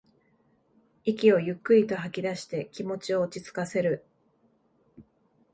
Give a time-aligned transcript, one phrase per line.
[1.05, 4.03] 息をゆっくりと吐きだして気持ちを落ちつかせる